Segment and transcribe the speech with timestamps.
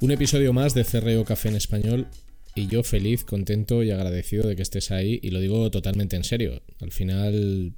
[0.00, 2.06] Un episodio más de CRO Café en Español
[2.54, 6.22] y yo feliz, contento y agradecido de que estés ahí y lo digo totalmente en
[6.22, 6.62] serio.
[6.80, 7.72] Al final,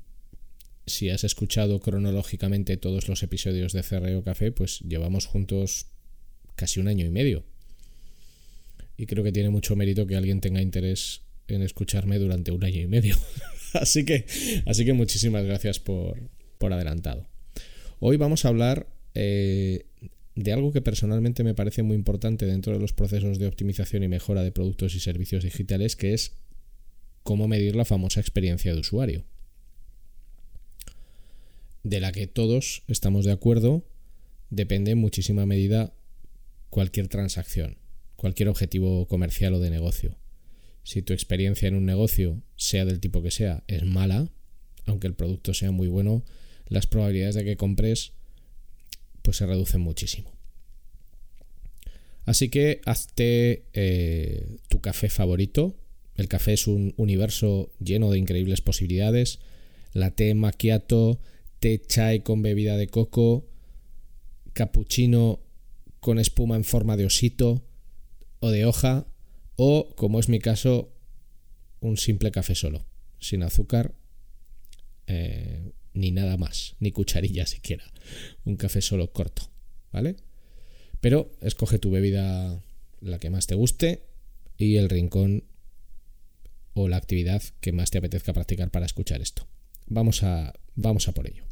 [0.87, 5.87] si has escuchado cronológicamente todos los episodios de CRO Café, pues llevamos juntos
[6.57, 7.43] casi un año y medio.
[8.99, 12.83] Y creo que tiene mucho mérito que alguien tenga interés en escucharme durante un año
[12.83, 13.17] y medio.
[13.73, 14.27] así, que,
[14.67, 16.21] así que muchísimas gracias por,
[16.59, 17.27] por adelantado.
[17.99, 19.87] Hoy vamos a hablar eh,
[20.43, 24.09] de algo que personalmente me parece muy importante dentro de los procesos de optimización y
[24.09, 26.39] mejora de productos y servicios digitales, que es
[27.23, 29.25] cómo medir la famosa experiencia de usuario,
[31.83, 33.85] de la que todos estamos de acuerdo,
[34.49, 35.93] depende en muchísima medida
[36.71, 37.77] cualquier transacción,
[38.17, 40.17] cualquier objetivo comercial o de negocio.
[40.85, 44.31] Si tu experiencia en un negocio, sea del tipo que sea, es mala,
[44.87, 46.25] aunque el producto sea muy bueno,
[46.67, 48.15] las probabilidades de que compres
[49.31, 50.33] pues se reducen muchísimo.
[52.25, 55.77] Así que hazte eh, tu café favorito.
[56.17, 59.39] El café es un universo lleno de increíbles posibilidades.
[59.93, 61.21] Latte macchiato,
[61.61, 63.47] té chai con bebida de coco,
[64.53, 65.39] cappuccino
[66.01, 67.63] con espuma en forma de osito
[68.41, 69.07] o de hoja,
[69.55, 70.93] o, como es mi caso,
[71.79, 72.85] un simple café solo,
[73.21, 73.95] sin azúcar,
[75.07, 77.85] eh, ni nada más, ni cucharilla siquiera.
[78.45, 79.51] Un café solo corto,
[79.93, 80.17] ¿vale?
[81.01, 82.63] Pero escoge tu bebida
[83.01, 84.03] la que más te guste
[84.57, 85.45] y el rincón
[86.75, 89.47] o la actividad que más te apetezca practicar para escuchar esto.
[89.87, 91.45] Vamos a, vamos a por ello.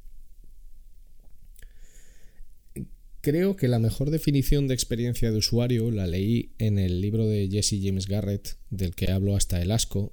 [3.20, 7.48] Creo que la mejor definición de experiencia de usuario la leí en el libro de
[7.50, 10.12] Jesse James Garrett, del que hablo hasta el asco,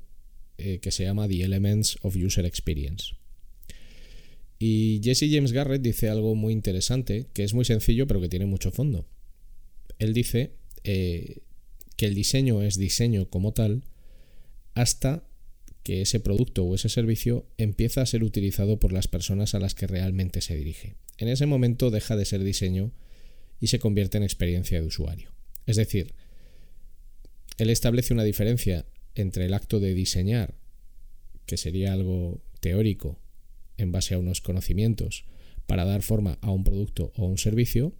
[0.57, 3.15] eh, que se llama The Elements of User Experience.
[4.57, 8.45] Y Jesse James Garrett dice algo muy interesante, que es muy sencillo pero que tiene
[8.45, 9.05] mucho fondo.
[9.99, 11.39] Él dice eh,
[11.97, 13.83] que el diseño es diseño como tal
[14.73, 15.23] hasta
[15.83, 19.75] que ese producto o ese servicio empieza a ser utilizado por las personas a las
[19.75, 20.95] que realmente se dirige.
[21.17, 22.91] En ese momento deja de ser diseño
[23.59, 25.31] y se convierte en experiencia de usuario.
[25.65, 26.13] Es decir,
[27.57, 30.55] él establece una diferencia entre el acto de diseñar,
[31.45, 33.19] que sería algo teórico,
[33.77, 35.25] en base a unos conocimientos
[35.67, 37.93] para dar forma a un producto o un servicio,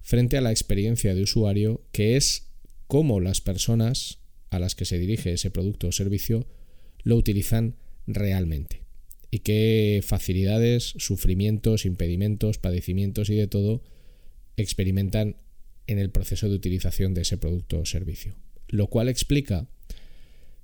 [0.00, 2.48] frente a la experiencia de usuario, que es
[2.88, 4.18] cómo las personas
[4.50, 6.46] a las que se dirige ese producto o servicio
[7.04, 7.76] lo utilizan
[8.06, 8.82] realmente
[9.32, 13.82] y qué facilidades, sufrimientos, impedimentos, padecimientos y de todo
[14.58, 15.36] experimentan
[15.86, 18.36] en el proceso de utilización de ese producto o servicio.
[18.68, 19.66] Lo cual explica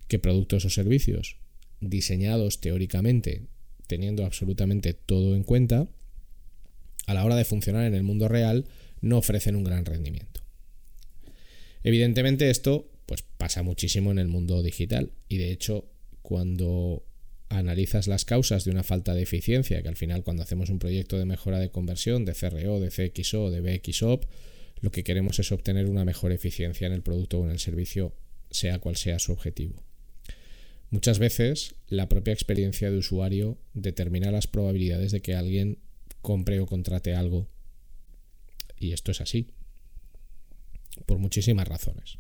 [0.06, 1.38] que productos o servicios
[1.81, 3.46] diseñados teóricamente
[3.88, 5.88] teniendo absolutamente todo en cuenta,
[7.06, 8.67] a la hora de funcionar en el mundo real
[9.00, 10.43] no ofrecen un gran rendimiento.
[11.82, 15.90] Evidentemente esto pues pasa muchísimo en el mundo digital y de hecho
[16.23, 17.02] cuando
[17.49, 21.19] analizas las causas de una falta de eficiencia, que al final cuando hacemos un proyecto
[21.19, 24.25] de mejora de conversión, de CRO, de CXO, de BXOP,
[24.81, 28.14] lo que queremos es obtener una mejor eficiencia en el producto o en el servicio,
[28.50, 29.82] sea cual sea su objetivo.
[30.90, 35.79] Muchas veces la propia experiencia de usuario determina las probabilidades de que alguien
[36.23, 37.49] compre o contrate algo.
[38.79, 39.49] Y esto es así.
[41.06, 42.19] Por muchísimas razones.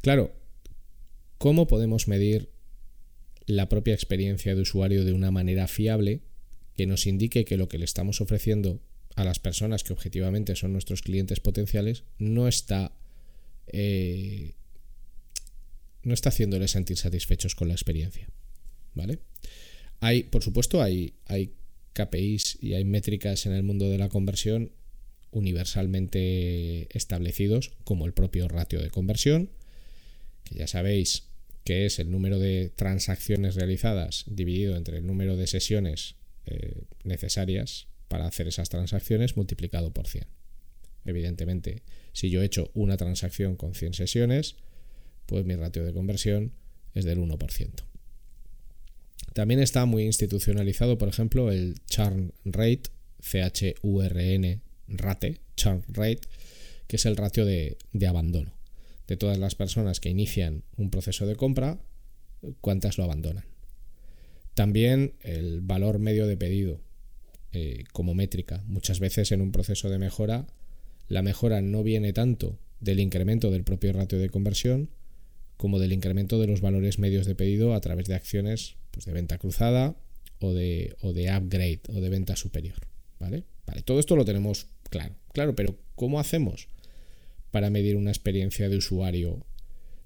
[0.00, 0.34] Claro,
[1.38, 2.50] ¿cómo podemos medir
[3.46, 6.22] la propia experiencia de usuario de una manera fiable
[6.76, 8.80] que nos indique que lo que le estamos ofreciendo
[9.16, 12.92] a las personas que objetivamente son nuestros clientes potenciales no está
[13.66, 14.54] eh,
[16.02, 18.28] no está haciéndoles sentir satisfechos con la experiencia
[18.94, 19.18] vale
[20.00, 21.14] hay por supuesto hay
[21.92, 24.72] KPIs y hay métricas en el mundo de la conversión
[25.30, 29.50] universalmente establecidos como el propio ratio de conversión
[30.44, 31.24] que ya sabéis
[31.64, 36.16] que es el número de transacciones realizadas dividido entre el número de sesiones
[36.46, 40.26] eh, necesarias para hacer esas transacciones multiplicado por 100.
[41.04, 41.82] Evidentemente,
[42.12, 44.56] si yo he hecho una transacción con 100 sesiones,
[45.32, 46.52] pues mi ratio de conversión
[46.92, 47.70] es del 1%.
[49.32, 52.82] También está muy institucionalizado, por ejemplo, el churn rate,
[53.20, 56.20] C-H-U-R-N, rate, churn rate,
[56.86, 58.52] que es el ratio de abandono
[59.08, 61.80] de todas las personas que inician un proceso de compra,
[62.60, 63.44] cuántas lo abandonan.
[64.52, 66.82] También el valor medio de pedido
[67.52, 68.62] eh, como métrica.
[68.66, 70.46] Muchas veces en un proceso de mejora,
[71.08, 74.90] la mejora no viene tanto del incremento del propio ratio de conversión
[75.62, 79.12] como del incremento de los valores medios de pedido a través de acciones pues, de
[79.12, 79.94] venta cruzada
[80.40, 82.78] o de, o de upgrade o de venta superior.
[83.20, 83.44] ¿vale?
[83.64, 85.14] Vale, todo esto lo tenemos claro.
[85.32, 86.68] Claro, pero ¿cómo hacemos?
[87.52, 89.46] para medir una experiencia de usuario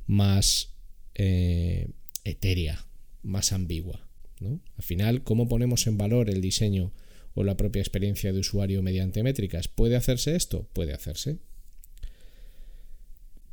[0.07, 0.75] más
[1.15, 1.89] eh,
[2.25, 2.85] etérea,
[3.23, 4.03] más ambigua.
[4.41, 6.93] Al final, ¿cómo ponemos en valor el diseño
[7.33, 9.69] o la propia experiencia de usuario mediante métricas?
[9.69, 10.69] ¿Puede hacerse esto?
[10.75, 11.39] Puede hacerse.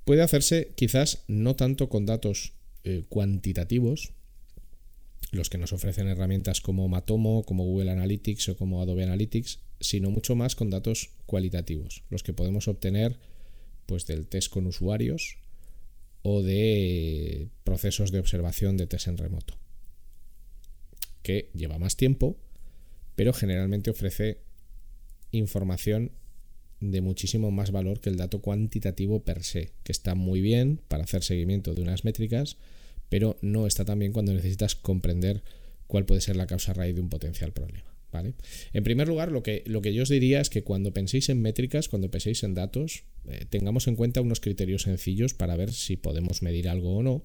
[0.05, 2.53] Puede hacerse quizás no tanto con datos
[2.83, 4.11] eh, cuantitativos,
[5.31, 10.11] los que nos ofrecen herramientas como Matomo, como Google Analytics o como Adobe Analytics, sino
[10.11, 13.17] mucho más con datos cualitativos, los que podemos obtener
[13.85, 15.37] pues del test con usuarios
[16.21, 19.55] o de procesos de observación de test en remoto,
[21.21, 22.37] que lleva más tiempo,
[23.15, 24.39] pero generalmente ofrece
[25.31, 26.11] información
[26.91, 31.03] de muchísimo más valor que el dato cuantitativo per se, que está muy bien para
[31.03, 32.57] hacer seguimiento de unas métricas,
[33.09, 35.43] pero no está tan bien cuando necesitas comprender
[35.87, 37.93] cuál puede ser la causa raíz de un potencial problema.
[38.73, 41.41] En primer lugar, lo que, lo que yo os diría es que cuando penséis en
[41.41, 45.95] métricas, cuando penséis en datos, eh, tengamos en cuenta unos criterios sencillos para ver si
[45.95, 47.23] podemos medir algo o no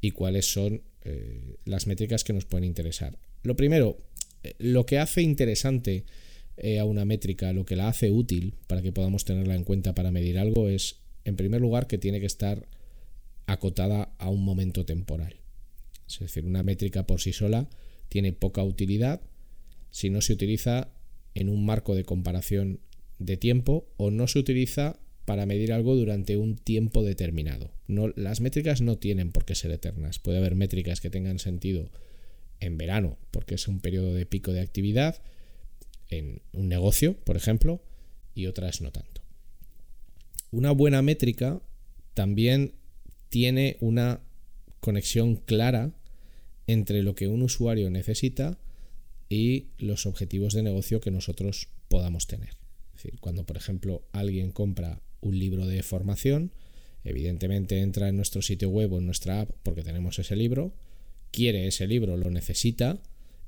[0.00, 3.18] y cuáles son eh, las métricas que nos pueden interesar.
[3.42, 3.98] Lo primero,
[4.42, 6.04] eh, lo que hace interesante
[6.80, 10.10] a una métrica, lo que la hace útil para que podamos tenerla en cuenta para
[10.10, 12.66] medir algo es, en primer lugar, que tiene que estar
[13.46, 15.36] acotada a un momento temporal.
[16.08, 17.68] Es decir, una métrica por sí sola
[18.08, 19.20] tiene poca utilidad
[19.90, 20.88] si no se utiliza
[21.34, 22.80] en un marco de comparación
[23.18, 27.72] de tiempo o no se utiliza para medir algo durante un tiempo determinado.
[27.88, 30.18] No, las métricas no tienen por qué ser eternas.
[30.18, 31.90] Puede haber métricas que tengan sentido
[32.60, 35.20] en verano, porque es un periodo de pico de actividad,
[36.08, 37.82] en un negocio, por ejemplo,
[38.34, 39.22] y otras no tanto.
[40.50, 41.60] Una buena métrica
[42.14, 42.74] también
[43.28, 44.20] tiene una
[44.80, 45.92] conexión clara
[46.66, 48.58] entre lo que un usuario necesita
[49.28, 52.50] y los objetivos de negocio que nosotros podamos tener.
[52.94, 56.52] Es decir, cuando por ejemplo alguien compra un libro de formación,
[57.04, 60.72] evidentemente entra en nuestro sitio web o en nuestra app porque tenemos ese libro,
[61.30, 62.98] quiere ese libro, lo necesita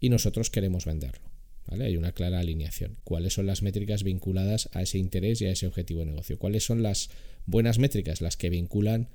[0.00, 1.27] y nosotros queremos venderlo.
[1.70, 2.96] Hay una clara alineación.
[3.04, 6.38] ¿Cuáles son las métricas vinculadas a ese interés y a ese objetivo de negocio?
[6.38, 7.10] ¿Cuáles son las
[7.46, 9.08] buenas métricas, las que vinculan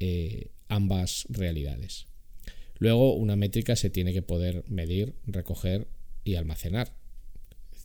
[0.00, 2.06] eh, ambas realidades?
[2.78, 5.86] Luego, una métrica se tiene que poder medir, recoger
[6.24, 6.92] y almacenar.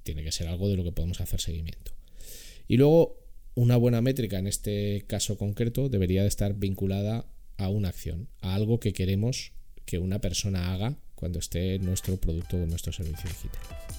[0.04, 1.92] Tiene que ser algo de lo que podemos hacer seguimiento.
[2.68, 3.20] Y luego,
[3.56, 7.26] una buena métrica en este caso concreto debería de estar vinculada
[7.58, 9.52] a una acción, a algo que queremos
[9.86, 13.99] que una persona haga cuando esté nuestro producto o nuestro servicio digital.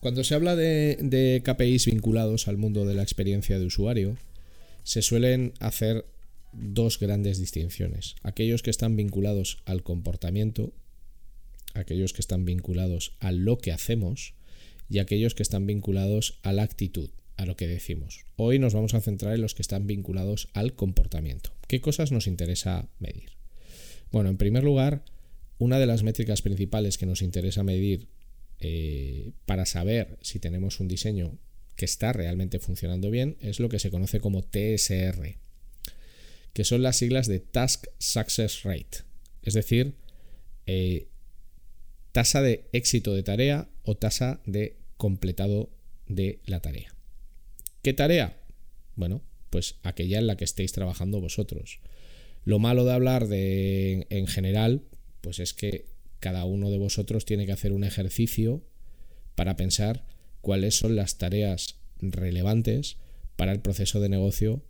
[0.00, 4.16] Cuando se habla de, KPIs vinculados al mundo de la experiencia de usuario,
[4.82, 6.06] se suelen hacer
[6.52, 8.14] dos grandes distinciones.
[8.22, 10.72] Aquellos que están vinculados al comportamiento,
[11.74, 14.32] aquellos que están vinculados a lo que hacemos
[14.88, 18.24] y aquellos que están vinculados a la actitud, a lo que decimos.
[18.36, 21.52] Hoy nos vamos a centrar en los que están vinculados al comportamiento.
[21.68, 23.32] ¿Qué cosas nos interesa medir?
[24.10, 25.04] Bueno, en primer lugar,
[25.58, 28.08] una de las métricas principales que nos interesa medir
[28.60, 31.38] eh, para saber si tenemos un diseño
[31.76, 35.36] que está realmente funcionando bien es lo que se conoce como TSR,
[36.52, 38.98] que son las siglas de Task Success Rate,
[39.42, 39.94] es decir,
[40.66, 41.08] eh,
[42.12, 45.70] tasa de éxito de tarea o tasa de completado
[46.06, 46.94] de la tarea.
[47.82, 48.36] ¿Qué tarea?
[48.96, 51.80] Bueno, pues aquella en la que estéis trabajando vosotros.
[52.44, 54.82] Lo malo de hablar de en general,
[55.22, 55.86] pues es que
[56.20, 58.62] cada uno de vosotros tiene que hacer un ejercicio
[59.34, 60.06] para pensar
[60.40, 62.96] cuáles son las tareas relevantes
[63.36, 64.62] para el proceso de negocio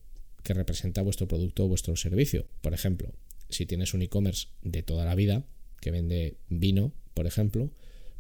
[0.43, 2.47] que representa vuestro producto o vuestro servicio.
[2.61, 3.13] Por ejemplo,
[3.49, 5.45] si tienes un e-commerce de toda la vida
[5.81, 7.71] que vende vino, por ejemplo,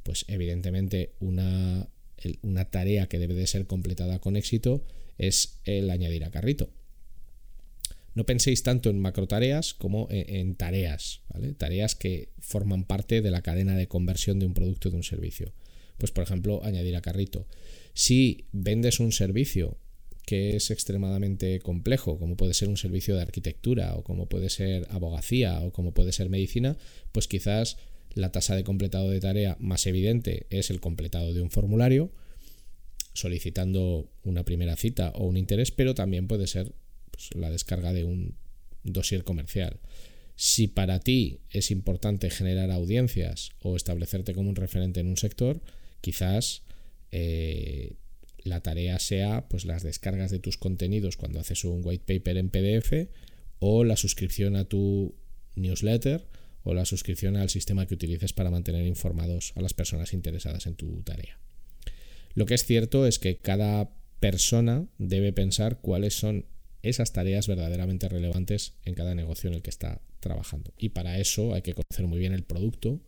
[0.02, 1.88] pues evidentemente una,
[2.42, 4.82] una tarea que debe de ser completada con éxito
[5.18, 6.70] es el añadir a carrito.
[8.14, 11.22] No penséis tanto en macro tareas como en, tareas,
[11.58, 15.04] Tareas que forman parte de la cadena de conversión de un producto o de un
[15.04, 15.52] servicio.
[15.96, 17.46] Pues por ejemplo, añadir a carrito.
[17.94, 19.78] Si vendes un servicio
[20.26, 24.86] que es extremadamente complejo, como puede ser un servicio de arquitectura o como puede ser
[24.90, 26.76] abogacía o como puede ser medicina,
[27.12, 27.78] pues quizás
[28.14, 32.12] la tasa de completado de tarea más evidente es el completado de un formulario
[33.12, 36.72] solicitando una primera cita o un interés, pero también puede ser
[37.20, 38.34] pues, la descarga de un
[38.82, 39.78] dossier comercial.
[40.36, 45.60] Si para ti es importante generar audiencias o establecerte como un referente en un sector,
[46.00, 46.62] quizás
[47.12, 47.96] eh,
[48.38, 52.48] la tarea sea pues las descargas de tus contenidos cuando haces un white paper en
[52.48, 53.10] PDF
[53.58, 55.14] o la suscripción a tu
[55.56, 56.26] newsletter
[56.62, 60.74] o la suscripción al sistema que utilices para mantener informados a las personas interesadas en
[60.74, 61.38] tu tarea.
[62.34, 66.46] Lo que es cierto es que cada persona debe pensar cuáles son
[66.82, 70.72] esas tareas verdaderamente relevantes en cada negocio en el que está trabajando.
[70.78, 73.00] Y para eso hay que conocer muy bien el producto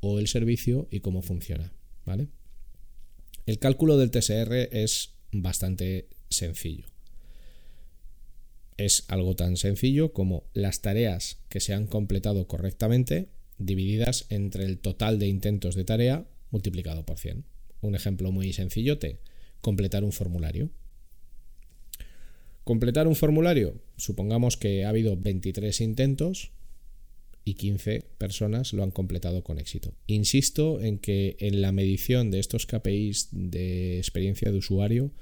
[0.00, 1.72] o el servicio y cómo funciona.
[2.04, 2.28] ¿vale?
[3.46, 6.86] El cálculo del TSR es bastante sencillo.
[8.76, 14.78] Es algo tan sencillo como las tareas que se han completado correctamente divididas entre el
[14.78, 17.44] total de intentos de tarea multiplicado por 100.
[17.80, 19.20] Un ejemplo muy sencillote,
[19.60, 20.70] completar un formulario.
[22.68, 26.50] Completar un formulario, supongamos que ha habido 23 intentos
[27.42, 29.94] y 15 personas lo han completado con éxito.
[30.06, 35.12] Insisto en que en la medición de estos KPIs de experiencia de usuario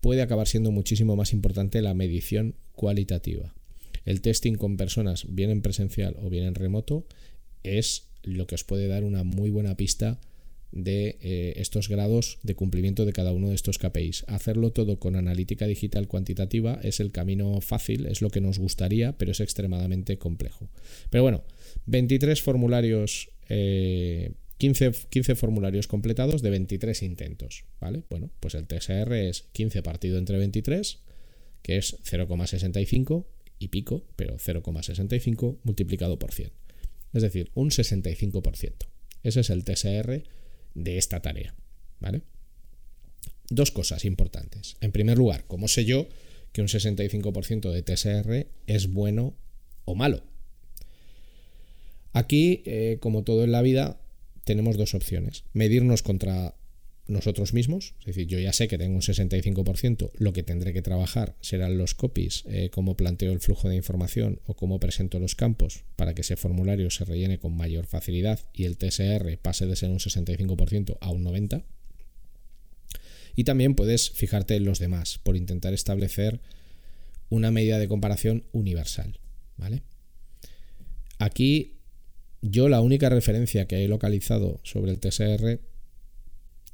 [0.00, 3.54] puede acabar siendo muchísimo más importante la medición cualitativa.
[4.04, 7.06] El testing con personas bien en presencial o bien en remoto
[7.62, 10.18] es lo que os puede dar una muy buena pista
[10.72, 14.24] de eh, estos grados de cumplimiento de cada uno de estos KPIs.
[14.28, 19.16] Hacerlo todo con analítica digital cuantitativa es el camino fácil, es lo que nos gustaría,
[19.16, 20.68] pero es extremadamente complejo.
[21.10, 21.44] Pero bueno,
[21.86, 28.02] 23 formularios, 15, eh, formularios completados de 23 intentos, ¿vale?
[28.10, 30.98] Bueno, pues el TSR es 15 partido entre 23,
[31.62, 33.26] que es 0,65
[33.58, 36.50] y pico, pero 0,65 multiplicado por 100.
[37.12, 38.74] Es decir, un 65%.
[39.22, 40.22] Ese es el TSR
[40.76, 41.54] de esta tarea.
[41.98, 42.22] ¿Vale?
[43.48, 44.76] Dos cosas importantes.
[44.80, 46.08] En primer lugar, ¿cómo sé yo
[46.52, 49.34] que un 65% de TSR es bueno
[49.84, 50.22] o malo?
[52.12, 54.00] Aquí, eh, como todo en la vida,
[54.44, 55.44] tenemos dos opciones.
[55.52, 56.54] Medirnos contra
[57.08, 60.82] nosotros mismos, es decir, yo ya sé que tengo un 65%, lo que tendré que
[60.82, 65.34] trabajar serán los copies, eh, cómo planteo el flujo de información o cómo presento los
[65.34, 69.76] campos para que ese formulario se rellene con mayor facilidad y el TSR pase de
[69.76, 71.64] ser un 65% a un 90%.
[73.38, 76.40] Y también puedes fijarte en los demás por intentar establecer
[77.28, 79.18] una medida de comparación universal.
[79.58, 79.82] ¿Vale?
[81.18, 81.74] Aquí
[82.40, 85.60] yo la única referencia que he localizado sobre el TSR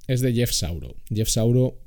[0.06, 0.96] es de Jeff Sauro.
[1.08, 1.78] Jeff Sauro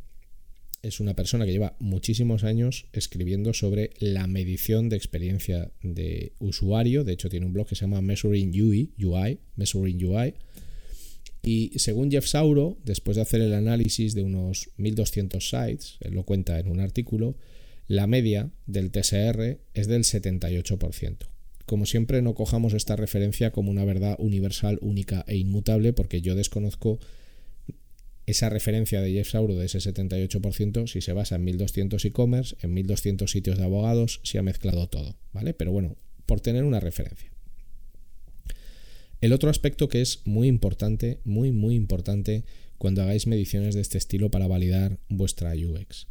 [0.82, 7.04] es una persona que lleva muchísimos años escribiendo sobre la medición de experiencia de usuario.
[7.04, 10.36] De hecho, tiene un blog que se llama Measuring UI, UI Measuring UI.
[11.42, 16.24] Y según Jeff Sauro, después de hacer el análisis de unos 1200 sites, él lo
[16.24, 17.36] cuenta en un artículo,
[17.88, 21.18] la media del TSR es del 78%.
[21.66, 26.36] Como siempre, no cojamos esta referencia como una verdad universal, única e inmutable, porque yo
[26.36, 27.00] desconozco
[28.26, 32.74] esa referencia de Jeff Sauro de ese 78% si se basa en 1200 e-commerce, en
[32.74, 35.54] 1200 sitios de abogados, se ha mezclado todo, ¿vale?
[35.54, 37.32] Pero bueno, por tener una referencia.
[39.22, 42.44] El otro aspecto que es muy importante, muy muy importante
[42.78, 46.08] cuando hagáis mediciones de este estilo para validar vuestra UX,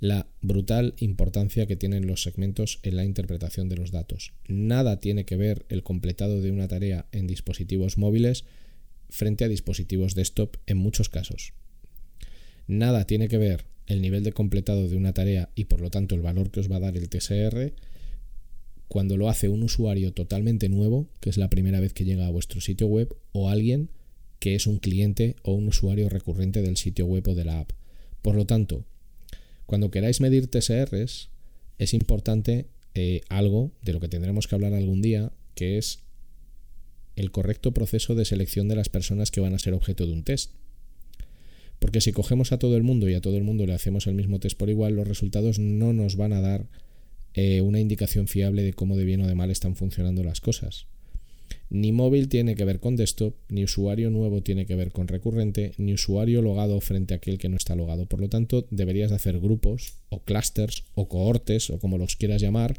[0.00, 4.32] la brutal importancia que tienen los segmentos en la interpretación de los datos.
[4.48, 8.44] Nada tiene que ver el completado de una tarea en dispositivos móviles
[9.12, 11.52] frente a dispositivos desktop en muchos casos.
[12.66, 16.14] Nada tiene que ver el nivel de completado de una tarea y por lo tanto
[16.14, 17.72] el valor que os va a dar el TSR
[18.88, 22.30] cuando lo hace un usuario totalmente nuevo, que es la primera vez que llega a
[22.30, 23.88] vuestro sitio web, o alguien
[24.38, 27.72] que es un cliente o un usuario recurrente del sitio web o de la app.
[28.20, 28.84] Por lo tanto,
[29.64, 31.30] cuando queráis medir TSRs,
[31.78, 36.00] es importante eh, algo de lo que tendremos que hablar algún día, que es
[37.16, 40.24] el correcto proceso de selección de las personas que van a ser objeto de un
[40.24, 40.52] test.
[41.78, 44.14] Porque si cogemos a todo el mundo y a todo el mundo le hacemos el
[44.14, 46.66] mismo test por igual, los resultados no nos van a dar
[47.34, 50.86] eh, una indicación fiable de cómo de bien o de mal están funcionando las cosas.
[51.70, 55.72] Ni móvil tiene que ver con desktop, ni usuario nuevo tiene que ver con recurrente,
[55.78, 58.06] ni usuario logado frente a aquel que no está logado.
[58.06, 62.76] Por lo tanto, deberías hacer grupos o clusters o cohortes o como los quieras llamar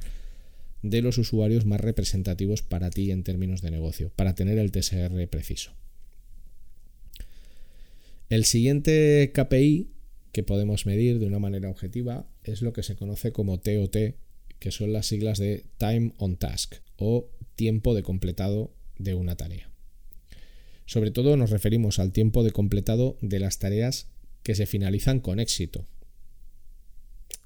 [0.83, 5.27] de los usuarios más representativos para ti en términos de negocio, para tener el TSR
[5.27, 5.71] preciso.
[8.29, 9.89] El siguiente KPI
[10.31, 13.95] que podemos medir de una manera objetiva es lo que se conoce como TOT,
[14.59, 19.69] que son las siglas de Time on Task o tiempo de completado de una tarea.
[20.85, 24.07] Sobre todo nos referimos al tiempo de completado de las tareas
[24.41, 25.85] que se finalizan con éxito.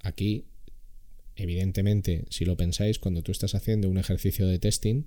[0.02, 0.46] Aquí
[1.38, 5.04] Evidentemente, si lo pensáis, cuando tú estás haciendo un ejercicio de testing,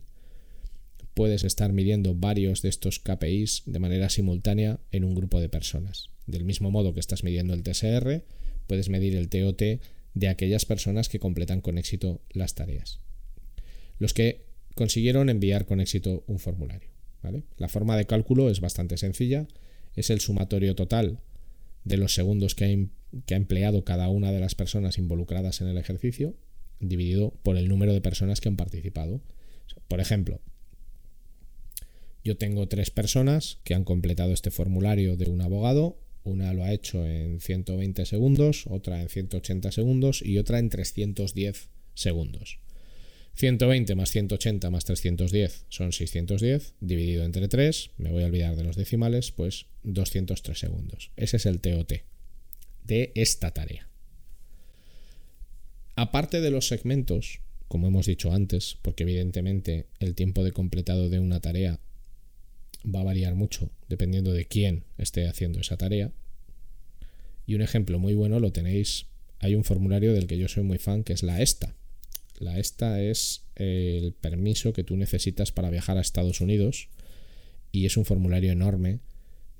[1.13, 6.09] puedes estar midiendo varios de estos KPIs de manera simultánea en un grupo de personas.
[6.27, 8.25] Del mismo modo que estás midiendo el TSR,
[8.69, 9.83] puedes medir el TOT
[10.15, 13.01] de aquellas personas que completan con éxito las tareas.
[13.99, 16.91] Los que consiguieron enviar con éxito un formulario.
[17.57, 19.49] La forma de cálculo es bastante sencilla.
[19.97, 21.19] Es el sumatorio total
[21.85, 25.69] de los segundos que ha, que ha empleado cada una de las personas involucradas en
[25.69, 26.35] el ejercicio,
[26.81, 29.21] dividido por el número de personas que han participado.
[29.89, 30.41] Por ejemplo,
[32.23, 35.99] yo tengo tres personas que han completado este formulario de un abogado.
[36.23, 41.71] Una lo ha hecho en 120 segundos, otra en 180 segundos y otra en 310
[41.95, 42.59] segundos.
[43.41, 48.65] 120 más 180 más 310 son 610, dividido entre 3, me voy a olvidar de
[48.65, 51.11] los decimales, pues 203 segundos.
[51.17, 51.93] Ese es el TOT
[52.85, 53.89] de esta tarea.
[55.97, 61.19] Aparte de los segmentos, como hemos dicho antes, porque evidentemente el tiempo de completado de
[61.19, 61.81] una tarea
[62.85, 66.13] va a variar mucho dependiendo de quién esté haciendo esa tarea.
[67.47, 69.07] Y un ejemplo muy bueno lo tenéis,
[69.39, 71.75] hay un formulario del que yo soy muy fan, que es la ESTA.
[72.41, 76.89] La ESTA es el permiso que tú necesitas para viajar a Estados Unidos
[77.71, 79.01] y es un formulario enorme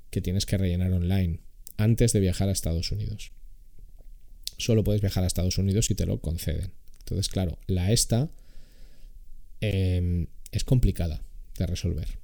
[0.09, 1.39] que tienes que rellenar online
[1.77, 3.31] antes de viajar a Estados Unidos.
[4.57, 6.73] Solo puedes viajar a Estados Unidos si te lo conceden.
[6.99, 8.31] Entonces, claro, la ESTA
[9.59, 11.23] em, es complicada
[11.59, 12.17] de resolver.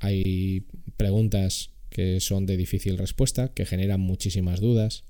[0.00, 5.04] Hay preguntas que son de difícil respuesta, que generan muchísimas dudas.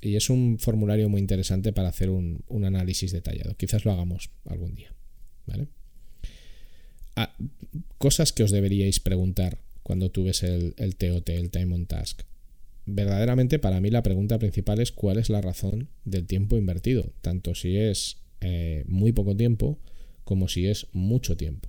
[0.00, 3.54] Y es un formulario muy interesante para hacer un, análisis detallado.
[3.56, 4.94] Quizás lo hagamos algún día.
[5.46, 5.68] ¿vale?
[7.16, 7.36] Ah,
[7.98, 12.22] cosas que os deberíais preguntar cuando tú ves el, el TOT, el Time on Task
[12.94, 17.54] verdaderamente para mí la pregunta principal es cuál es la razón del tiempo invertido, tanto
[17.54, 19.78] si es eh, muy poco tiempo
[20.24, 21.68] como si es mucho tiempo.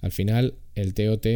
[0.00, 1.26] Al final, el TOT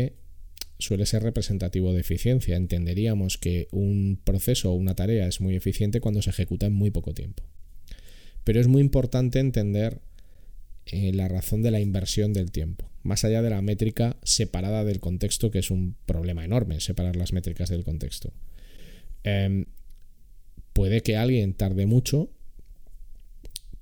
[0.79, 2.57] suele ser representativo de eficiencia.
[2.57, 6.91] Entenderíamos que un proceso o una tarea es muy eficiente cuando se ejecuta en muy
[6.91, 7.43] poco tiempo.
[8.45, 10.01] Pero es muy importante entender
[10.87, 15.01] eh, la razón de la inversión del tiempo, más allá de la métrica separada del
[15.01, 18.33] contexto, que es un problema enorme, separar las métricas del contexto.
[19.25, 19.67] Em,
[20.73, 22.31] puede que alguien tarde mucho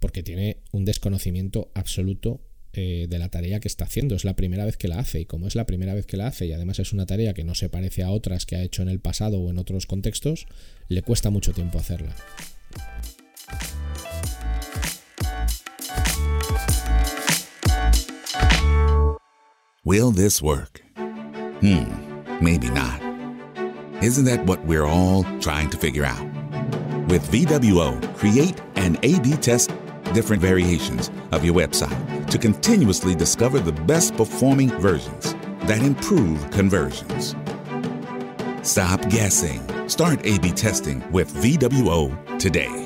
[0.00, 2.40] porque tiene un desconocimiento absoluto
[2.76, 4.14] eh, de la tarea que está haciendo.
[4.14, 6.26] Es la primera vez que la hace y como es la primera vez que la
[6.26, 8.82] hace y además es una tarea que no se parece a otras que ha hecho
[8.82, 10.46] en el pasado o en otros contextos,
[10.88, 12.14] le cuesta mucho tiempo hacerla.
[19.84, 20.82] Will this work?
[21.60, 21.86] Hmm,
[22.40, 23.00] maybe not.
[24.02, 26.26] Isn't that what we're all trying to figure out?
[27.08, 29.70] With VWO, create and A B test
[30.16, 35.34] different variations of your website to continuously discover the best performing versions
[35.68, 37.36] that improve conversions.
[38.62, 39.60] Stop guessing.
[39.88, 42.85] Start A B testing with VWO today.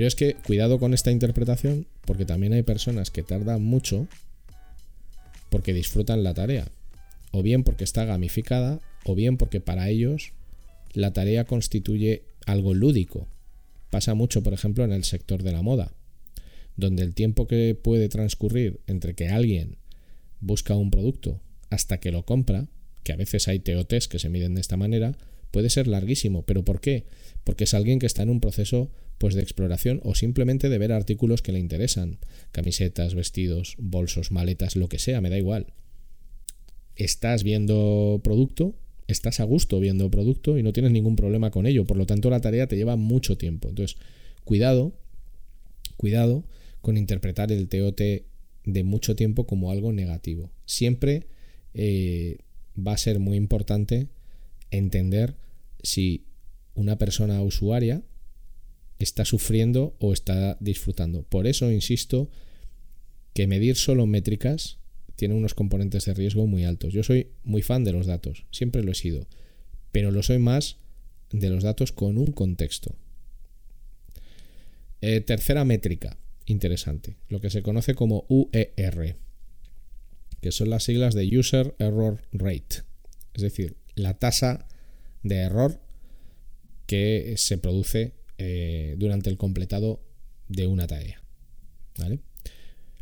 [0.00, 4.08] Pero es que cuidado con esta interpretación, porque también hay personas que tardan mucho
[5.50, 6.66] porque disfrutan la tarea.
[7.32, 10.32] O bien porque está gamificada, o bien porque para ellos
[10.94, 13.28] la tarea constituye algo lúdico.
[13.90, 15.92] Pasa mucho, por ejemplo, en el sector de la moda,
[16.78, 19.76] donde el tiempo que puede transcurrir entre que alguien
[20.40, 22.68] busca un producto hasta que lo compra,
[23.04, 25.14] que a veces hay TOTs que se miden de esta manera,
[25.50, 26.42] puede ser larguísimo.
[26.44, 27.06] ¿Pero por qué?
[27.44, 30.92] Porque es alguien que está en un proceso pues de exploración o simplemente de ver
[30.92, 32.18] artículos que le interesan,
[32.52, 35.74] camisetas, vestidos, bolsos, maletas, lo que sea, me da igual.
[36.96, 38.74] Estás viendo producto,
[39.08, 42.30] estás a gusto viendo producto y no tienes ningún problema con ello, por lo tanto
[42.30, 43.68] la tarea te lleva mucho tiempo.
[43.68, 43.98] Entonces,
[44.44, 44.94] cuidado,
[45.98, 46.44] cuidado
[46.80, 48.00] con interpretar el TOT
[48.64, 50.50] de mucho tiempo como algo negativo.
[50.64, 51.26] Siempre
[51.74, 52.38] eh,
[52.76, 54.08] va a ser muy importante
[54.70, 55.36] entender
[55.82, 56.24] si
[56.74, 58.02] una persona usuaria
[58.98, 61.22] está sufriendo o está disfrutando.
[61.22, 62.30] Por eso insisto
[63.34, 64.78] que medir solo métricas
[65.16, 66.92] tiene unos componentes de riesgo muy altos.
[66.92, 69.26] Yo soy muy fan de los datos, siempre lo he sido,
[69.92, 70.76] pero lo soy más
[71.30, 72.96] de los datos con un contexto.
[75.02, 79.16] Eh, tercera métrica, interesante, lo que se conoce como UER,
[80.40, 82.82] que son las siglas de User Error Rate,
[83.34, 84.66] es decir, la tasa
[85.22, 85.80] de error
[86.86, 90.00] que se produce eh, durante el completado
[90.48, 91.22] de una tarea.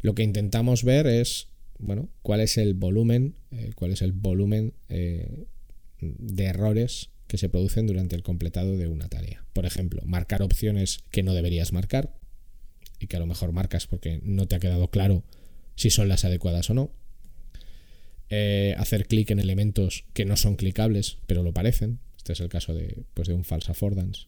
[0.00, 4.74] Lo que intentamos ver es, bueno, cuál es el volumen, eh, cuál es el volumen
[4.88, 5.46] eh,
[6.00, 9.44] de errores que se producen durante el completado de una tarea.
[9.52, 12.14] Por ejemplo, marcar opciones que no deberías marcar
[12.98, 15.24] y que a lo mejor marcas porque no te ha quedado claro
[15.76, 16.90] si son las adecuadas o no.
[18.76, 21.98] Hacer clic en elementos que no son clicables, pero lo parecen.
[22.16, 24.26] Este es el caso de, pues, de un false affordance.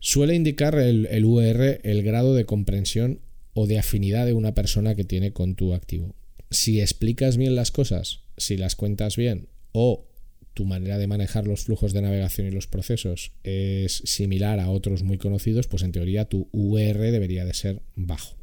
[0.00, 3.20] Suele indicar el, el UR el grado de comprensión
[3.54, 6.14] o de afinidad de una persona que tiene con tu activo.
[6.50, 10.06] Si explicas bien las cosas, si las cuentas bien o
[10.54, 15.02] tu manera de manejar los flujos de navegación y los procesos es similar a otros
[15.02, 18.36] muy conocidos, pues en teoría tu UR debería de ser bajo.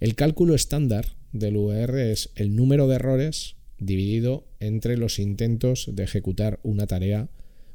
[0.00, 6.04] El cálculo estándar del UR es el número de errores dividido entre los intentos de
[6.04, 7.28] ejecutar una tarea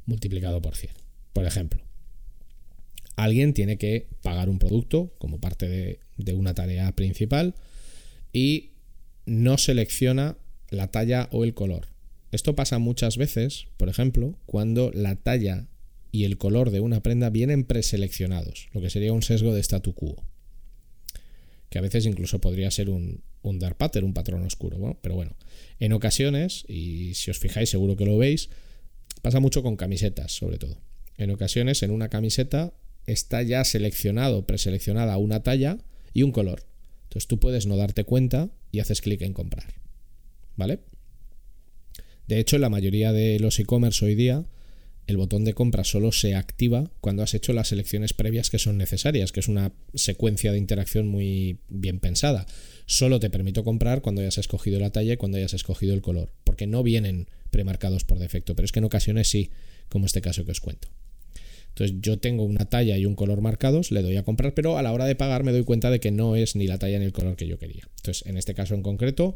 [0.06, 0.90] multiplicado por 100.
[1.34, 1.82] Por ejemplo,
[3.16, 7.54] alguien tiene que pagar un producto como parte de, una tarea principal
[8.32, 8.70] y
[9.26, 10.38] no selecciona
[10.70, 11.88] la talla o el color.
[12.32, 15.66] Esto pasa muchas veces, por ejemplo, cuando la talla
[16.12, 19.92] y el color de una prenda vienen preseleccionados, lo que sería un sesgo de statu
[19.92, 20.24] quo.
[21.70, 24.98] Que a veces incluso podría ser un, un dark pattern, un patrón oscuro.
[25.00, 25.36] pero bueno,
[25.78, 28.50] en ocasiones, y si os fijáis seguro que lo veis,
[29.22, 30.76] pasa mucho con camisetas sobre todo.
[31.16, 32.72] En ocasiones en una camiseta
[33.06, 35.78] está ya seleccionado, preseleccionada una talla
[36.12, 36.64] y un color.
[37.04, 39.74] Entonces tú puedes no darte cuenta y haces clic en comprar.
[40.56, 40.80] ¿Vale?
[42.26, 44.44] De hecho, la mayoría de los e-commerce hoy día,
[45.10, 48.78] el botón de compra solo se activa cuando has hecho las selecciones previas que son
[48.78, 52.46] necesarias, que es una secuencia de interacción muy bien pensada.
[52.86, 56.32] Solo te permito comprar cuando hayas escogido la talla y cuando hayas escogido el color,
[56.44, 59.50] porque no vienen premarcados por defecto, pero es que en ocasiones sí,
[59.88, 60.88] como este caso que os cuento.
[61.70, 64.82] Entonces yo tengo una talla y un color marcados, le doy a comprar, pero a
[64.82, 67.04] la hora de pagar me doy cuenta de que no es ni la talla ni
[67.04, 67.88] el color que yo quería.
[67.96, 69.34] Entonces en este caso en concreto,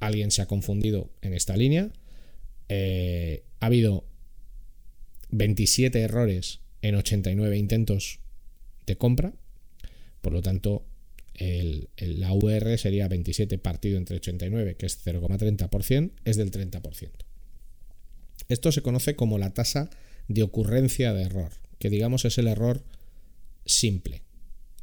[0.00, 1.90] alguien se ha confundido en esta línea.
[2.68, 4.04] Eh, ha habido
[5.32, 8.20] 27 errores en 89 intentos
[8.86, 9.34] de compra.
[10.20, 10.84] Por lo tanto,
[11.38, 17.10] la UR sería 27 partido entre 89, que es 0,30%, es del 30%.
[18.48, 19.90] Esto se conoce como la tasa
[20.28, 22.84] de ocurrencia de error que digamos es el error
[23.66, 24.22] simple.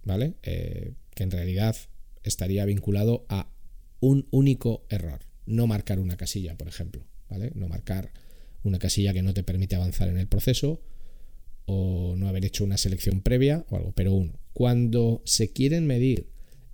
[0.04, 0.34] ¿vale?
[0.44, 1.78] Eh, que en realidad
[2.24, 3.50] estaría vinculado a
[4.02, 7.54] un único error, no marcar una casilla, por ejemplo, ¿vale?
[7.56, 8.12] No marcar
[8.64, 10.82] una casilla que no te permite avanzar en el proceso
[11.66, 14.40] o no haber hecho una selección previa o algo, pero uno.
[14.54, 16.28] Cuando se quieren medir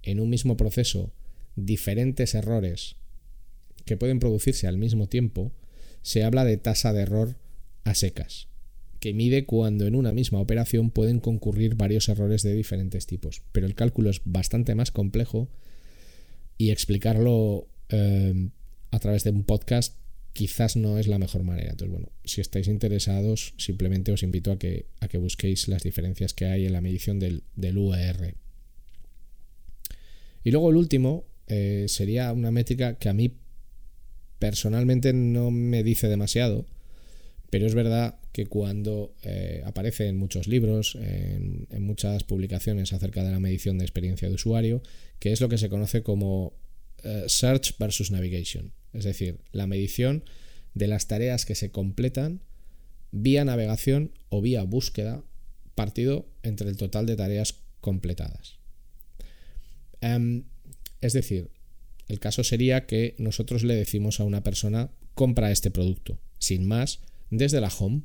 [0.04, 1.12] en un mismo proceso
[1.56, 2.96] diferentes errores
[3.86, 5.52] que pueden producirse al mismo tiempo,
[6.02, 7.36] se habla de tasa de error
[7.84, 8.48] a secas,
[9.00, 13.44] que mide cuando en una misma operación pueden concurrir varios errores de diferentes tipos.
[13.52, 15.50] Pero el cálculo es bastante más complejo
[16.58, 18.50] y explicarlo eh,
[18.92, 19.98] a través de un podcast
[20.36, 21.72] quizás no es la mejor manera.
[21.72, 26.34] Entonces, bueno, si estáis interesados, simplemente os invito a que, a que busquéis las diferencias
[26.34, 27.78] que hay en la medición del, del.
[30.44, 33.32] Y luego el último eh, sería una métrica que a mí
[34.38, 36.66] personalmente no me dice demasiado,
[37.50, 43.32] pero es verdad que cuando eh, aparece en muchos libros, en, muchas publicaciones acerca de
[43.32, 44.84] la medición de experiencia de usuario,
[45.18, 46.48] que es lo que se conoce como
[47.06, 50.24] uh, Search versus Navigation, es decir, la medición
[50.74, 52.42] de las tareas que se completan
[53.12, 55.24] vía navegación o vía búsqueda
[55.74, 58.60] partido entre el total de tareas completadas.
[60.02, 60.44] Um,
[61.02, 61.50] es decir,
[62.08, 67.00] el caso sería que nosotros le decimos a una persona compra este producto, sin más,
[67.30, 68.04] desde la home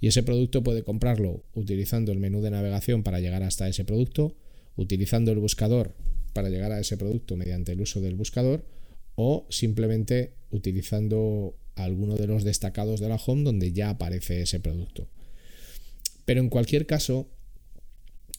[0.00, 4.34] y ese producto puede comprarlo utilizando el menú de navegación para llegar hasta ese producto,
[4.76, 5.94] utilizando el buscador
[6.32, 8.64] para llegar a ese producto mediante el uso del buscador
[9.14, 15.08] o simplemente utilizando alguno de los destacados de la home donde ya aparece ese producto.
[16.24, 17.28] Pero en cualquier caso,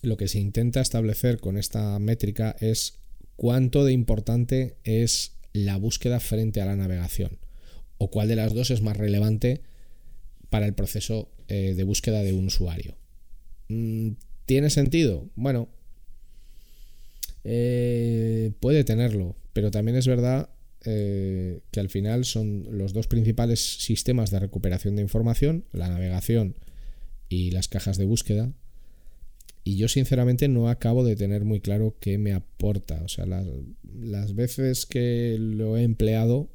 [0.02, 3.00] lo que se intenta establecer con esta métrica es
[3.36, 7.40] cuánto de importante es la búsqueda frente a la navegación
[7.98, 9.62] o cuál de las dos es más relevante
[10.50, 12.96] para el proceso eh, de búsqueda de un usuario.
[13.68, 14.12] Mm,
[14.46, 15.30] ¿Tiene sentido?
[15.36, 15.70] Bueno,
[17.44, 20.50] eh, puede tenerlo, pero también es verdad
[20.86, 26.56] eh, que al final son los dos principales sistemas de recuperación de información, la navegación
[27.30, 28.52] y las cajas de búsqueda.
[29.64, 33.02] Y yo sinceramente no acabo de tener muy claro qué me aporta.
[33.04, 33.46] O sea, las,
[33.94, 36.50] las veces que lo he empleado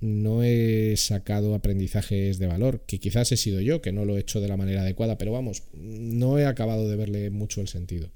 [0.00, 4.20] no he sacado aprendizajes de valor, que quizás he sido yo, que no lo he
[4.20, 8.10] hecho de la manera adecuada, pero vamos, no he acabado de verle mucho el sentido.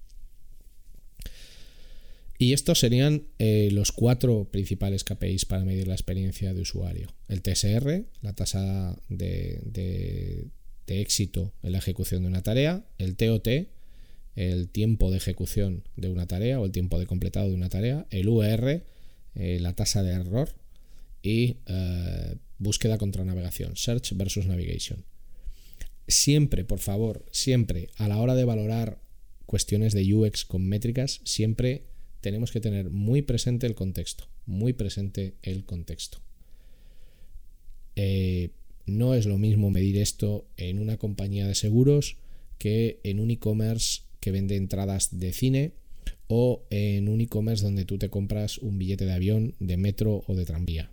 [2.44, 7.08] Y estos serían eh, los cuatro principales KPIs para medir la experiencia de usuario.
[7.26, 10.50] El TSR, la tasa de,
[10.86, 12.84] éxito en la ejecución de una tarea.
[12.98, 13.48] El TOT,
[14.36, 18.06] el tiempo de ejecución de una tarea o el tiempo de completado de una tarea.
[18.10, 18.84] El UR,
[19.36, 20.50] eh, la tasa de error
[21.22, 25.02] y uh, búsqueda contra navegación, search versus navigation.
[26.08, 29.00] Siempre, por favor, siempre a la hora de valorar
[29.46, 31.93] cuestiones de UX con métricas, siempre
[32.24, 36.18] tenemos que tener muy presente el contexto, muy presente el contexto.
[37.96, 38.50] Eh,
[38.86, 42.16] no es lo mismo medir esto en una compañía de seguros
[42.56, 45.72] que en un e-commerce que vende entradas de cine
[46.26, 50.34] o en un e-commerce donde tú te compras un billete de avión, de metro o
[50.34, 50.90] de tranvía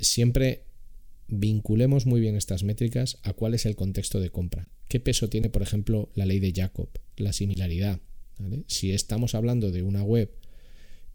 [0.00, 0.64] siempre
[1.28, 4.68] vinculemos muy bien estas métricas a cuál es el contexto de compra.
[4.88, 8.00] ¿Qué peso tiene, por ejemplo, la ley de Jacob, la similaridad?
[8.66, 10.30] Si estamos hablando de una web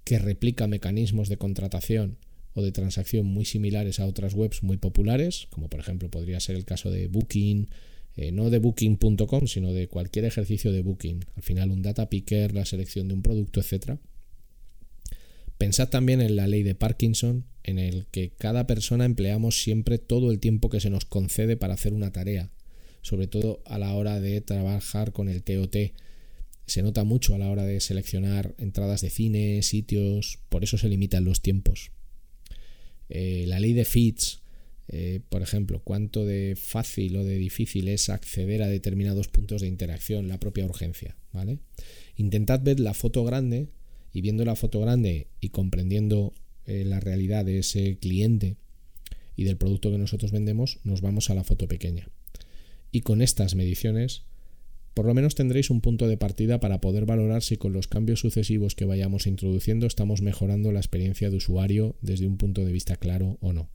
[0.04, 2.18] que replica mecanismos de contratación
[2.54, 6.56] o de transacción muy similares a otras webs muy populares, como por ejemplo podría ser
[6.56, 7.68] el caso de Booking,
[8.18, 11.26] eh, no de booking.com, sino de cualquier ejercicio de Booking.
[11.36, 13.98] Al final un data picker, la selección de un producto, etc.
[15.58, 20.32] Pensad también en la ley de Parkinson, en el que cada persona empleamos siempre todo
[20.32, 22.52] el tiempo que se nos concede para hacer una tarea,
[23.02, 25.76] sobre todo a la hora de trabajar con el TOT.
[26.66, 30.90] Se nota mucho a la hora de seleccionar entradas de cine, sitios, por eso se
[30.90, 31.92] limitan los tiempos.
[33.10, 34.42] Eh, la ley de Fitch,
[34.88, 39.68] eh, por ejemplo, cuánto de fácil o de difícil es acceder a determinados puntos de
[39.68, 41.60] interacción, la propia urgencia, ¿vale?
[42.18, 43.70] Intentad ver la foto grande
[44.14, 46.34] y viendo la foto grande y comprendiendo
[46.66, 48.58] eh, la realidad de ese cliente
[49.36, 52.10] y del producto que nosotros vendemos, nos vamos a la foto pequeña.
[52.92, 54.24] Y con estas mediciones,
[54.96, 58.22] por lo menos tendréis un punto de partida para poder valorar si con los cambios
[58.22, 62.96] sucesivos que vayamos introduciendo estamos mejorando la experiencia de usuario desde un punto de vista
[62.96, 63.70] claro o no.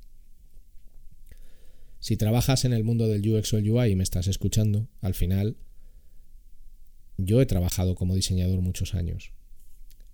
[2.00, 5.12] Si trabajas en el mundo del UX o el UI y me estás escuchando, al
[5.12, 5.59] final
[7.18, 9.33] yo he trabajado como diseñador muchos años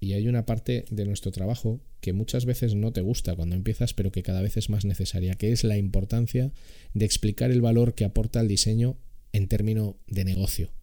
[0.00, 3.94] y hay una parte de nuestro trabajo que muchas veces no te gusta cuando empiezas,
[3.94, 6.52] pero que cada vez es más necesaria, que es la importancia
[6.94, 8.98] de explicar el valor que aporta el diseño
[9.32, 10.75] en términos de negocio.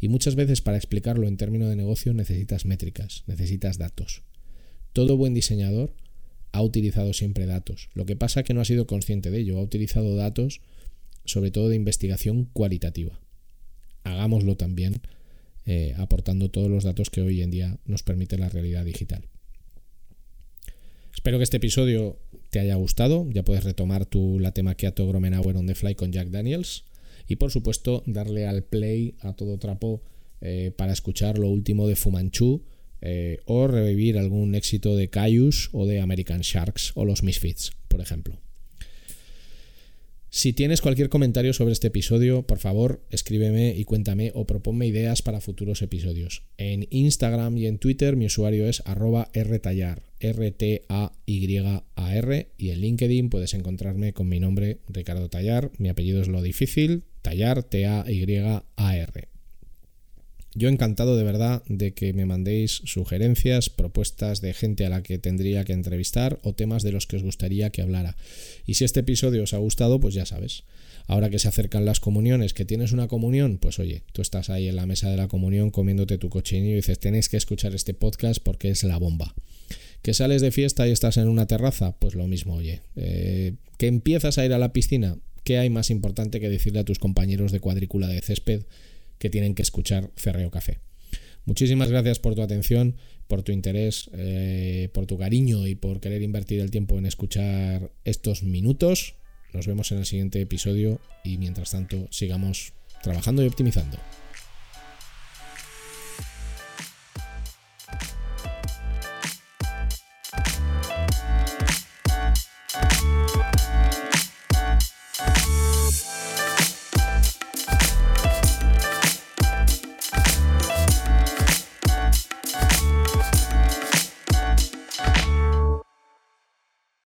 [0.00, 4.22] Y muchas veces para explicarlo en términos de negocio necesitas métricas, necesitas datos.
[4.92, 5.94] Todo buen diseñador
[6.52, 7.90] ha utilizado siempre datos.
[7.94, 10.60] Lo que pasa es que no ha sido consciente de ello, ha utilizado datos
[11.24, 13.20] sobre todo de investigación cualitativa.
[14.04, 15.00] Hagámoslo también
[15.66, 19.28] eh, aportando todos los datos que hoy en día nos permite la realidad digital.
[21.14, 22.18] Espero que este episodio
[22.50, 23.28] te haya gustado.
[23.30, 26.84] Ya puedes retomar tu Latte Macchiato Gromenauer on the Fly con Jack Daniels.
[27.30, 30.02] Y por supuesto, darle al play a todo trapo
[30.40, 32.64] eh, para escuchar lo último de Fumanchu
[33.02, 38.00] eh, o revivir algún éxito de Cayus o de American Sharks o los Misfits, por
[38.00, 38.40] ejemplo.
[40.32, 45.22] Si tienes cualquier comentario sobre este episodio, por favor, escríbeme y cuéntame o proponme ideas
[45.22, 46.42] para futuros episodios.
[46.56, 50.78] En Instagram y en Twitter mi usuario es arroba rtallar, R-T-A-Y-A-R,
[52.58, 57.04] y en LinkedIn puedes encontrarme con mi nombre Ricardo Tallar, mi apellido es lo difícil,
[57.22, 59.28] Tallar, T-A-Y-A-R.
[60.54, 65.18] Yo encantado de verdad de que me mandéis sugerencias, propuestas de gente a la que
[65.18, 68.16] tendría que entrevistar o temas de los que os gustaría que hablara.
[68.66, 70.64] Y si este episodio os ha gustado, pues ya sabes.
[71.06, 74.66] Ahora que se acercan las comuniones, que tienes una comunión, pues oye, tú estás ahí
[74.66, 77.94] en la mesa de la comunión comiéndote tu cochinillo y dices, tenéis que escuchar este
[77.94, 79.34] podcast porque es la bomba.
[80.02, 82.80] Que sales de fiesta y estás en una terraza, pues lo mismo, oye.
[82.96, 85.16] Eh, que empiezas a ir a la piscina,
[85.50, 88.62] ¿qué hay más importante que decirle a tus compañeros de cuadrícula de césped
[89.18, 90.78] que tienen que escuchar Ferreo Café.
[91.44, 92.94] Muchísimas gracias por tu atención,
[93.26, 97.90] por tu interés, eh, por tu cariño y por querer invertir el tiempo en escuchar
[98.04, 99.16] estos minutos.
[99.52, 103.98] Nos vemos en el siguiente episodio y mientras tanto sigamos trabajando y optimizando.